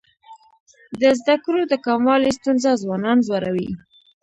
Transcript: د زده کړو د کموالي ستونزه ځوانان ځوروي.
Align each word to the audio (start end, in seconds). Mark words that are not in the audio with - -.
د 1.01 1.03
زده 1.19 1.35
کړو 1.43 1.61
د 1.67 1.73
کموالي 1.85 2.31
ستونزه 2.37 2.71
ځوانان 2.83 3.17
ځوروي. 3.27 3.69